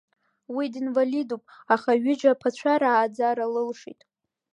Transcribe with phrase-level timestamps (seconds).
[0.55, 1.43] Уи динвалидуп,
[1.73, 4.01] аха ҩыџьа аԥацәа рааӡара лылшеит.